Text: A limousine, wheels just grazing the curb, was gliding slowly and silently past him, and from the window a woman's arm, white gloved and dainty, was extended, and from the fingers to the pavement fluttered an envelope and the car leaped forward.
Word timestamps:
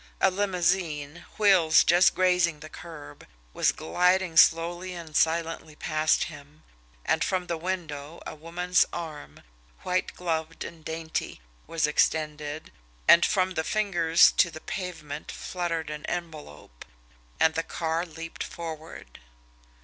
A 0.19 0.31
limousine, 0.31 1.25
wheels 1.37 1.83
just 1.83 2.15
grazing 2.15 2.61
the 2.61 2.69
curb, 2.69 3.27
was 3.53 3.71
gliding 3.71 4.35
slowly 4.35 4.95
and 4.95 5.15
silently 5.15 5.75
past 5.75 6.23
him, 6.23 6.63
and 7.05 7.23
from 7.23 7.45
the 7.45 7.55
window 7.55 8.19
a 8.25 8.33
woman's 8.33 8.83
arm, 8.91 9.41
white 9.83 10.15
gloved 10.15 10.63
and 10.63 10.83
dainty, 10.83 11.39
was 11.67 11.85
extended, 11.85 12.71
and 13.07 13.23
from 13.23 13.51
the 13.51 13.63
fingers 13.63 14.31
to 14.37 14.49
the 14.49 14.61
pavement 14.61 15.31
fluttered 15.31 15.91
an 15.91 16.03
envelope 16.07 16.83
and 17.39 17.53
the 17.53 17.61
car 17.61 18.03
leaped 18.03 18.43
forward. 18.43 19.19